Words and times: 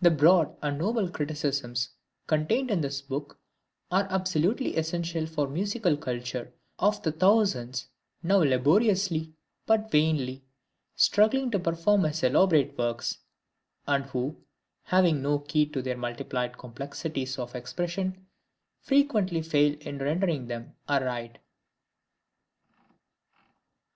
The 0.00 0.10
broad 0.12 0.56
and 0.62 0.78
noble 0.78 1.10
criticisms 1.10 1.88
contained 2.28 2.70
in 2.70 2.80
this 2.80 3.00
book 3.02 3.40
are 3.90 4.06
absolutely 4.08 4.76
essential 4.76 5.26
for 5.26 5.48
the 5.48 5.52
musical 5.52 5.96
culture 5.96 6.52
of 6.78 7.02
the 7.02 7.10
thousands 7.10 7.88
now 8.22 8.36
laboriously 8.36 9.34
but 9.66 9.90
vainly 9.90 10.44
struggling 10.94 11.50
to 11.50 11.58
perform 11.58 12.04
his 12.04 12.22
elaborate 12.22 12.78
works, 12.78 13.18
and 13.84 14.04
who, 14.04 14.36
having 14.84 15.20
no 15.22 15.40
key 15.40 15.66
to 15.66 15.82
their 15.82 15.96
multiplied 15.96 16.56
complexities 16.56 17.36
of 17.36 17.56
expression, 17.56 18.28
frequently 18.80 19.42
fail 19.42 19.76
in 19.80 19.98
rendering 19.98 20.46
them 20.46 20.76
aright. 20.88 21.38